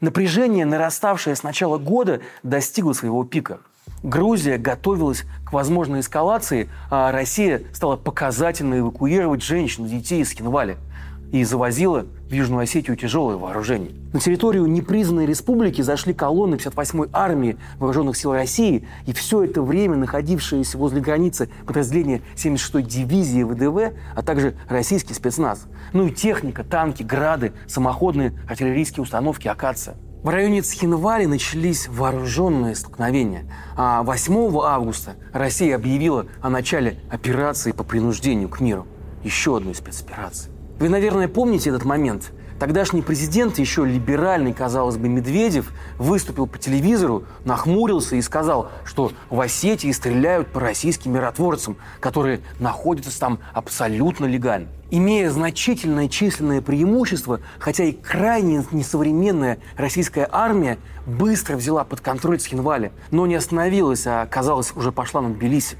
Напряжение, 0.00 0.64
нараставшее 0.64 1.36
с 1.36 1.44
начала 1.44 1.78
года, 1.78 2.20
достигло 2.42 2.92
своего 2.92 3.22
пика. 3.22 3.60
Грузия 4.02 4.58
готовилась 4.58 5.24
к 5.44 5.52
возможной 5.52 6.00
эскалации, 6.00 6.68
а 6.90 7.12
Россия 7.12 7.62
стала 7.72 7.96
показательно 7.96 8.80
эвакуировать 8.80 9.42
женщин 9.42 9.86
и 9.86 9.88
детей 9.88 10.22
из 10.22 10.32
Хинвали– 10.32 10.76
и 11.32 11.44
завозила 11.44 12.06
в 12.28 12.32
Южную 12.32 12.62
Осетию 12.62 12.96
тяжелое 12.96 13.36
вооружение. 13.36 13.92
На 14.12 14.20
территорию 14.20 14.66
непризнанной 14.66 15.26
республики 15.26 15.82
зашли 15.82 16.14
колонны 16.14 16.54
58-й 16.56 17.10
армии 17.12 17.56
Вооруженных 17.78 18.16
сил 18.16 18.32
России, 18.32 18.86
и 19.06 19.12
все 19.12 19.44
это 19.44 19.62
время 19.62 19.96
находившиеся 19.96 20.78
возле 20.78 21.00
границы 21.00 21.48
подразделения 21.66 22.22
76-й 22.36 22.82
дивизии 22.82 23.42
ВДВ, 23.42 23.94
а 24.14 24.22
также 24.22 24.54
российский 24.68 25.14
спецназ. 25.14 25.66
Ну 25.92 26.06
и 26.06 26.10
техника, 26.10 26.64
танки, 26.64 27.02
грады, 27.02 27.52
самоходные 27.66 28.32
артиллерийские 28.48 29.02
установки 29.02 29.48
«Акация». 29.48 29.96
В 30.22 30.30
районе 30.30 30.62
Цхинвали 30.62 31.26
начались 31.26 31.86
вооруженные 31.86 32.74
столкновения, 32.74 33.44
а 33.76 34.02
8 34.02 34.58
августа 34.64 35.14
Россия 35.32 35.76
объявила 35.76 36.26
о 36.40 36.50
начале 36.50 36.98
операции 37.08 37.70
по 37.70 37.84
принуждению 37.84 38.48
к 38.48 38.60
миру. 38.60 38.86
Еще 39.22 39.56
одной 39.56 39.76
спецоперации. 39.76 40.50
Вы, 40.78 40.88
наверное, 40.88 41.26
помните 41.26 41.70
этот 41.70 41.84
момент. 41.84 42.30
Тогдашний 42.60 43.02
президент, 43.02 43.58
еще 43.58 43.84
либеральный, 43.84 44.52
казалось 44.52 44.96
бы, 44.96 45.08
Медведев, 45.08 45.72
выступил 45.96 46.46
по 46.46 46.56
телевизору, 46.58 47.24
нахмурился 47.44 48.14
и 48.14 48.22
сказал, 48.22 48.70
что 48.84 49.12
в 49.28 49.40
Осетии 49.40 49.90
стреляют 49.90 50.48
по 50.48 50.60
российским 50.60 51.12
миротворцам, 51.12 51.76
которые 51.98 52.40
находятся 52.60 53.18
там 53.18 53.40
абсолютно 53.52 54.26
легально. 54.26 54.68
Имея 54.90 55.30
значительное 55.30 56.08
численное 56.08 56.62
преимущество, 56.62 57.40
хотя 57.58 57.84
и 57.84 57.92
крайне 57.92 58.64
несовременная 58.70 59.58
российская 59.76 60.28
армия 60.30 60.78
быстро 61.06 61.56
взяла 61.56 61.84
под 61.84 62.00
контроль 62.00 62.40
Схинвали, 62.40 62.92
но 63.10 63.26
не 63.26 63.34
остановилась, 63.34 64.06
а, 64.06 64.26
казалось, 64.26 64.72
уже 64.74 64.92
пошла 64.92 65.22
на 65.22 65.30
Тбилиси. 65.30 65.76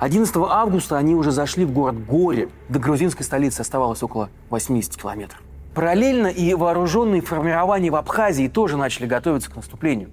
11 0.00 0.34
августа 0.48 0.96
они 0.96 1.14
уже 1.14 1.30
зашли 1.30 1.66
в 1.66 1.72
город 1.72 2.06
Горе. 2.06 2.48
До 2.70 2.78
грузинской 2.78 3.22
столицы 3.22 3.60
оставалось 3.60 4.02
около 4.02 4.30
80 4.48 4.96
километров. 4.96 5.42
Параллельно 5.74 6.28
и 6.28 6.54
вооруженные 6.54 7.20
формирования 7.20 7.90
в 7.90 7.96
Абхазии 7.96 8.48
тоже 8.48 8.78
начали 8.78 9.04
готовиться 9.04 9.50
к 9.50 9.56
наступлению. 9.56 10.08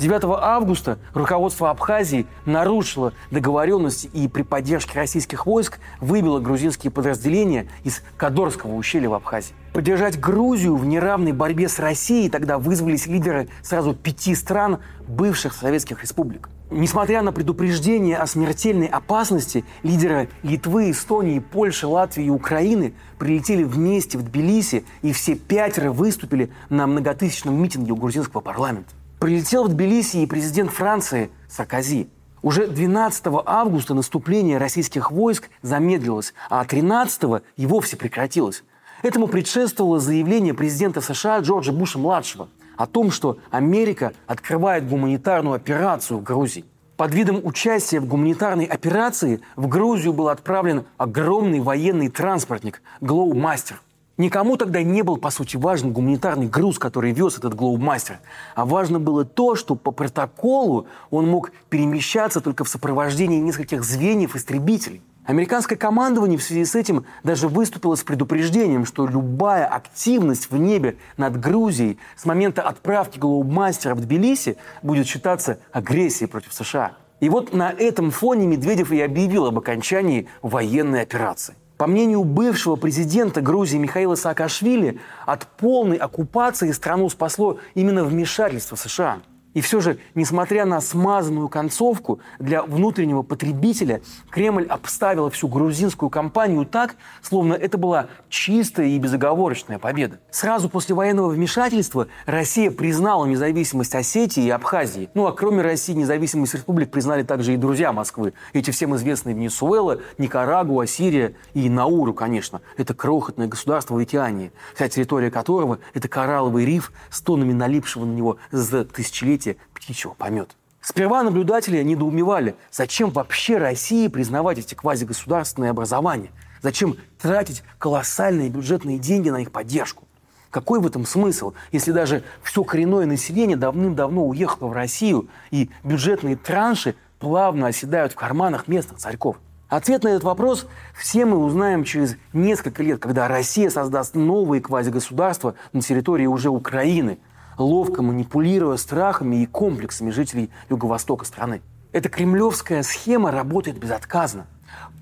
9 0.00 0.22
августа 0.24 0.98
руководство 1.14 1.70
Абхазии 1.70 2.26
нарушило 2.46 3.12
договоренности 3.30 4.08
и 4.12 4.26
при 4.26 4.42
поддержке 4.42 4.98
российских 4.98 5.46
войск 5.46 5.78
выбило 6.00 6.40
грузинские 6.40 6.90
подразделения 6.90 7.68
из 7.84 8.02
Кадорского 8.16 8.74
ущелья 8.74 9.08
в 9.08 9.14
Абхазии. 9.14 9.54
Поддержать 9.72 10.18
Грузию 10.18 10.74
в 10.74 10.84
неравной 10.84 11.32
борьбе 11.32 11.68
с 11.68 11.78
Россией 11.78 12.28
тогда 12.28 12.58
вызвались 12.58 13.06
лидеры 13.06 13.48
сразу 13.62 13.94
пяти 13.94 14.34
стран 14.34 14.78
бывших 15.06 15.52
советских 15.52 16.02
республик. 16.02 16.48
Несмотря 16.70 17.22
на 17.22 17.32
предупреждение 17.32 18.18
о 18.18 18.26
смертельной 18.26 18.88
опасности, 18.88 19.64
лидеры 19.82 20.28
Литвы, 20.42 20.90
Эстонии, 20.90 21.38
Польши, 21.38 21.86
Латвии 21.86 22.26
и 22.26 22.30
Украины 22.30 22.92
прилетели 23.18 23.62
вместе 23.62 24.18
в 24.18 24.22
Тбилиси 24.22 24.84
и 25.00 25.12
все 25.12 25.34
пятеро 25.34 25.92
выступили 25.92 26.50
на 26.68 26.86
многотысячном 26.86 27.54
митинге 27.54 27.92
у 27.92 27.96
грузинского 27.96 28.42
парламента. 28.42 28.90
Прилетел 29.18 29.64
в 29.64 29.68
Тбилиси 29.68 30.18
и 30.18 30.26
президент 30.26 30.70
Франции 30.70 31.30
Саркози. 31.48 32.08
Уже 32.42 32.66
12 32.66 33.24
августа 33.46 33.94
наступление 33.94 34.58
российских 34.58 35.10
войск 35.10 35.48
замедлилось, 35.62 36.34
а 36.50 36.62
13 36.66 37.42
и 37.56 37.66
вовсе 37.66 37.96
прекратилось. 37.96 38.62
Этому 39.02 39.26
предшествовало 39.26 40.00
заявление 40.00 40.52
президента 40.52 41.00
США 41.00 41.38
Джорджа 41.38 41.72
Буша-младшего– 41.72 42.48
о 42.78 42.86
том, 42.86 43.10
что 43.10 43.36
Америка 43.50 44.12
открывает 44.26 44.88
гуманитарную 44.88 45.54
операцию 45.56 46.20
в 46.20 46.22
Грузии. 46.22 46.64
Под 46.96 47.12
видом 47.12 47.40
участия 47.44 48.00
в 48.00 48.06
гуманитарной 48.06 48.64
операции 48.64 49.40
в 49.56 49.68
Грузию 49.68 50.12
был 50.14 50.28
отправлен 50.28 50.84
огромный 50.96 51.60
военный 51.60 52.08
транспортник 52.08 52.80
«Глоу 53.00 53.34
Мастер». 53.34 53.82
Никому 54.16 54.56
тогда 54.56 54.82
не 54.82 55.02
был, 55.02 55.16
по 55.16 55.30
сути, 55.30 55.56
важен 55.56 55.92
гуманитарный 55.92 56.48
груз, 56.48 56.80
который 56.80 57.12
вез 57.12 57.38
этот 57.38 57.54
глоубмастер. 57.54 58.18
А 58.56 58.64
важно 58.64 58.98
было 58.98 59.24
то, 59.24 59.54
что 59.54 59.76
по 59.76 59.92
протоколу 59.92 60.88
он 61.10 61.28
мог 61.28 61.52
перемещаться 61.68 62.40
только 62.40 62.64
в 62.64 62.68
сопровождении 62.68 63.38
нескольких 63.38 63.84
звеньев 63.84 64.34
истребителей. 64.34 65.02
Американское 65.28 65.76
командование 65.76 66.38
в 66.38 66.42
связи 66.42 66.64
с 66.64 66.74
этим 66.74 67.04
даже 67.22 67.48
выступило 67.48 67.94
с 67.96 68.02
предупреждением, 68.02 68.86
что 68.86 69.06
любая 69.06 69.66
активность 69.66 70.50
в 70.50 70.56
небе 70.56 70.96
над 71.18 71.38
Грузией 71.38 71.98
с 72.16 72.24
момента 72.24 72.62
отправки 72.62 73.18
глоубмастера 73.18 73.94
в 73.94 74.00
Тбилиси 74.00 74.56
будет 74.80 75.06
считаться 75.06 75.58
агрессией 75.70 76.30
против 76.30 76.54
США. 76.54 76.92
И 77.20 77.28
вот 77.28 77.52
на 77.52 77.70
этом 77.70 78.10
фоне 78.10 78.46
Медведев 78.46 78.90
и 78.90 79.02
объявил 79.02 79.44
об 79.44 79.58
окончании 79.58 80.28
военной 80.40 81.02
операции. 81.02 81.56
По 81.76 81.86
мнению 81.86 82.24
бывшего 82.24 82.76
президента 82.76 83.42
Грузии 83.42 83.76
Михаила 83.76 84.14
Саакашвили, 84.14 84.98
от 85.26 85.46
полной 85.46 85.98
оккупации 85.98 86.72
страну 86.72 87.10
спасло 87.10 87.58
именно 87.74 88.02
вмешательство 88.02 88.76
США. 88.76 89.18
И 89.58 89.60
все 89.60 89.80
же, 89.80 89.98
несмотря 90.14 90.66
на 90.66 90.80
смазанную 90.80 91.48
концовку, 91.48 92.20
для 92.38 92.62
внутреннего 92.62 93.22
потребителя 93.22 94.02
Кремль 94.30 94.64
обставил 94.66 95.30
всю 95.30 95.48
грузинскую 95.48 96.10
кампанию 96.10 96.64
так, 96.64 96.94
словно 97.22 97.54
это 97.54 97.76
была 97.76 98.06
чистая 98.28 98.86
и 98.86 98.98
безоговорочная 99.00 99.80
победа. 99.80 100.20
Сразу 100.30 100.68
после 100.68 100.94
военного 100.94 101.30
вмешательства 101.30 102.06
Россия 102.24 102.70
признала 102.70 103.26
независимость 103.26 103.96
Осетии 103.96 104.44
и 104.44 104.50
Абхазии. 104.50 105.10
Ну 105.14 105.26
а 105.26 105.32
кроме 105.32 105.62
России 105.62 105.92
независимость 105.92 106.54
республик 106.54 106.92
признали 106.92 107.24
также 107.24 107.54
и 107.54 107.56
друзья 107.56 107.92
Москвы. 107.92 108.34
Эти 108.52 108.70
всем 108.70 108.94
известные 108.94 109.34
Венесуэла, 109.34 109.98
Никарагуа, 110.18 110.86
Сирия 110.86 111.34
и 111.54 111.68
Науру, 111.68 112.14
конечно. 112.14 112.60
Это 112.76 112.94
крохотное 112.94 113.48
государство 113.48 113.94
в 113.94 113.98
океане, 113.98 114.52
вся 114.76 114.88
территория 114.88 115.32
которого– 115.32 115.80
это 115.94 116.06
коралловый 116.06 116.64
риф 116.64 116.92
с 117.10 117.20
тоннами 117.22 117.52
налипшего 117.52 118.04
на 118.04 118.12
него 118.12 118.36
за 118.52 118.84
тысячелетия 118.84 119.47
свете 119.48 119.56
птичьего 119.74 120.14
помета. 120.14 120.54
Сперва 120.80 121.22
наблюдатели 121.22 121.82
недоумевали, 121.82 122.54
зачем 122.70 123.10
вообще 123.10 123.58
России 123.58 124.08
признавать 124.08 124.58
эти 124.58 124.74
квазигосударственные 124.74 125.70
образования? 125.70 126.30
Зачем 126.62 126.96
тратить 127.20 127.62
колоссальные 127.78 128.48
бюджетные 128.48 128.98
деньги 128.98 129.28
на 129.30 129.38
их 129.42 129.52
поддержку? 129.52 130.04
Какой 130.50 130.80
в 130.80 130.86
этом 130.86 131.04
смысл, 131.04 131.52
если 131.72 131.92
даже 131.92 132.22
все 132.42 132.64
коренное 132.64 133.06
население 133.06 133.56
давным-давно 133.56 134.26
уехало 134.26 134.68
в 134.68 134.72
Россию, 134.72 135.28
и 135.50 135.68
бюджетные 135.84 136.36
транши 136.36 136.94
плавно 137.18 137.66
оседают 137.66 138.12
в 138.12 138.16
карманах 138.16 138.66
местных 138.66 138.98
царьков? 138.98 139.36
Ответ 139.68 140.04
на 140.04 140.08
этот 140.08 140.24
вопрос 140.24 140.66
все 140.98 141.26
мы 141.26 141.36
узнаем 141.36 141.84
через 141.84 142.16
несколько 142.32 142.82
лет, 142.82 142.98
когда 142.98 143.28
Россия 143.28 143.68
создаст 143.68 144.14
новые 144.14 144.62
квазигосударства 144.62 145.54
на 145.74 145.82
территории 145.82 146.24
уже 146.24 146.48
Украины, 146.48 147.18
ловко 147.58 148.02
манипулируя 148.02 148.76
страхами 148.76 149.42
и 149.42 149.46
комплексами 149.46 150.10
жителей 150.10 150.50
юго-востока 150.70 151.24
страны. 151.24 151.60
Эта 151.92 152.08
кремлевская 152.08 152.82
схема 152.82 153.30
работает 153.30 153.78
безотказно. 153.78 154.46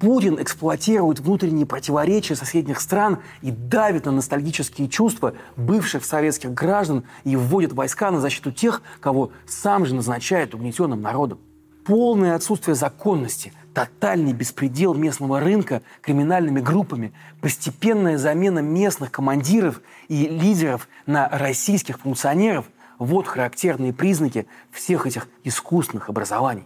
Путин 0.00 0.40
эксплуатирует 0.40 1.20
внутренние 1.20 1.66
противоречия 1.66 2.36
соседних 2.36 2.80
стран 2.80 3.18
и 3.42 3.50
давит 3.50 4.04
на 4.04 4.12
ностальгические 4.12 4.88
чувства 4.88 5.34
бывших 5.56 6.04
советских 6.04 6.54
граждан 6.54 7.04
и 7.24 7.34
вводит 7.34 7.72
войска 7.72 8.10
на 8.10 8.20
защиту 8.20 8.52
тех, 8.52 8.82
кого 9.00 9.32
сам 9.46 9.86
же 9.86 9.94
назначает 9.94 10.54
угнетенным 10.54 11.00
народом. 11.00 11.40
Полное 11.84 12.34
отсутствие 12.34 12.74
законности, 12.74 13.52
тотальный 13.76 14.32
беспредел 14.32 14.94
местного 14.94 15.38
рынка 15.38 15.82
криминальными 16.00 16.60
группами, 16.60 17.12
постепенная 17.42 18.16
замена 18.16 18.60
местных 18.60 19.12
командиров 19.12 19.82
и 20.08 20.26
лидеров 20.28 20.88
на 21.04 21.28
российских 21.28 22.00
функционеров– 22.00 22.64
вот 22.98 23.26
характерные 23.26 23.92
признаки 23.92 24.46
всех 24.70 25.06
этих 25.06 25.28
искусственных 25.44 26.08
образований. 26.08 26.64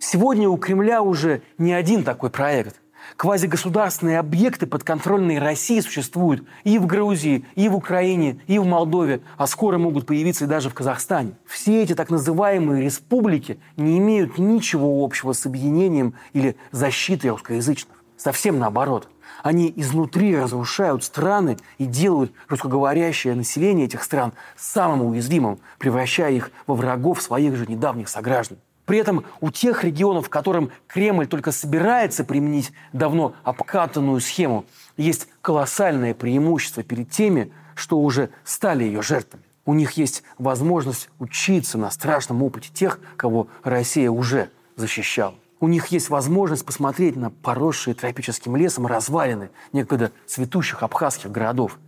Сегодня 0.00 0.48
у 0.48 0.56
Кремля 0.56 1.02
уже 1.02 1.42
не 1.56 1.72
один 1.72 2.02
такой 2.02 2.30
проект. 2.30 2.80
Квазигосударственные 3.16 4.18
объекты 4.18 4.66
подконтрольной 4.66 5.38
России 5.38 5.80
существуют 5.80 6.46
и 6.64 6.78
в 6.78 6.86
Грузии, 6.86 7.44
и 7.54 7.68
в 7.68 7.76
Украине, 7.76 8.40
и 8.46 8.58
в 8.58 8.66
Молдове, 8.66 9.20
а 9.36 9.46
скоро 9.46 9.78
могут 9.78 10.06
появиться 10.06 10.44
и 10.44 10.48
даже 10.48 10.70
в 10.70 10.74
Казахстане. 10.74 11.32
Все 11.46 11.82
эти 11.82 11.94
так 11.94 12.10
называемые 12.10 12.84
республики 12.84 13.58
не 13.76 13.98
имеют 13.98 14.38
ничего 14.38 15.04
общего 15.04 15.32
с 15.32 15.44
объединением 15.46 16.14
или 16.32 16.56
защитой 16.72 17.28
русскоязычных. 17.28 17.96
Совсем 18.16 18.58
наоборот. 18.58 19.08
Они 19.42 19.72
изнутри 19.74 20.36
разрушают 20.36 21.02
страны 21.02 21.56
и 21.78 21.86
делают 21.86 22.32
русскоговорящее 22.48 23.34
население 23.34 23.86
этих 23.86 24.02
стран 24.02 24.32
самым 24.56 25.06
уязвимым, 25.06 25.60
превращая 25.78 26.32
их 26.32 26.50
во 26.66 26.74
врагов 26.74 27.22
своих 27.22 27.56
же 27.56 27.66
недавних 27.66 28.08
сограждан. 28.08 28.58
При 28.90 28.98
этом 28.98 29.24
у 29.40 29.52
тех 29.52 29.84
регионов, 29.84 30.28
которым 30.28 30.72
Кремль 30.88 31.28
только 31.28 31.52
собирается 31.52 32.24
применить 32.24 32.72
давно 32.92 33.36
обкатанную 33.44 34.18
схему, 34.18 34.64
есть 34.96 35.28
колоссальное 35.42 36.12
преимущество 36.12 36.82
перед 36.82 37.08
теми, 37.08 37.52
что 37.76 38.00
уже 38.00 38.30
стали 38.42 38.82
ее 38.82 39.00
жертвами. 39.00 39.44
У 39.64 39.74
них 39.74 39.92
есть 39.92 40.24
возможность 40.38 41.08
учиться 41.20 41.78
на 41.78 41.92
страшном 41.92 42.42
опыте 42.42 42.70
тех, 42.74 42.98
кого 43.16 43.46
Россия 43.62 44.10
уже 44.10 44.50
защищала. 44.74 45.36
У 45.60 45.68
них 45.68 45.86
есть 45.92 46.08
возможность 46.08 46.66
посмотреть 46.66 47.14
на 47.14 47.30
поросшие 47.30 47.94
тропическим 47.94 48.56
лесом 48.56 48.88
развалины 48.88 49.50
некогда 49.72 50.10
цветущих 50.26 50.82
абхазских 50.82 51.30
городов, 51.30 51.78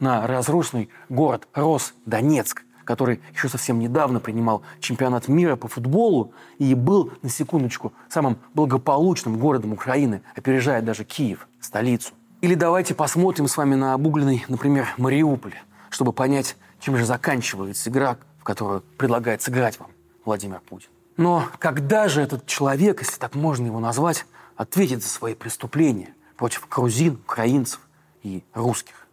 на 0.00 0.26
разрушенный 0.26 0.88
город 1.10 1.48
Рос-Донецк, 1.52 2.62
который 2.86 3.20
еще 3.34 3.48
совсем 3.50 3.78
недавно 3.78 4.20
принимал 4.20 4.62
чемпионат 4.80 5.28
мира 5.28 5.56
по 5.56 5.68
футболу 5.68 6.32
и 6.58 6.74
был, 6.74 7.12
на 7.20 7.28
секундочку, 7.28 7.92
самым 8.08 8.38
благополучным 8.54 9.38
городом 9.38 9.72
Украины, 9.72 10.22
опережая 10.34 10.80
даже 10.80 11.04
Киев, 11.04 11.48
столицу. 11.60 12.14
Или 12.40 12.54
давайте 12.54 12.94
посмотрим 12.94 13.48
с 13.48 13.56
вами 13.56 13.74
на 13.74 13.92
обугленный, 13.92 14.44
например, 14.48 14.86
Мариуполь, 14.96 15.54
чтобы 15.90 16.12
понять, 16.12 16.56
чем 16.80 16.96
же 16.96 17.04
заканчивается 17.04 17.90
игра, 17.90 18.16
в 18.38 18.44
которую 18.44 18.82
предлагает 18.96 19.42
сыграть 19.42 19.78
вам 19.80 19.90
Владимир 20.24 20.60
Путин. 20.60 20.88
Но 21.16 21.44
когда 21.58 22.08
же 22.08 22.20
этот 22.20 22.46
человек, 22.46 23.00
если 23.00 23.18
так 23.18 23.34
можно 23.34 23.66
его 23.66 23.80
назвать, 23.80 24.26
ответит 24.54 25.02
за 25.02 25.08
свои 25.08 25.34
преступления 25.34 26.14
против 26.36 26.68
грузин, 26.68 27.14
украинцев 27.24 27.80
и 28.22 28.44
русских? 28.54 29.06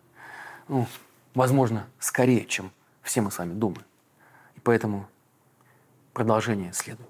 Ну, 0.68 0.86
возможно, 1.34 1.88
скорее, 2.00 2.46
чем 2.46 2.72
все 3.04 3.22
мы 3.22 3.30
с 3.32 3.38
вами 3.38 3.54
думаем. 3.54 3.86
И 4.56 4.60
поэтому 4.60 5.08
продолжение 6.14 6.74
следует. 6.74 7.10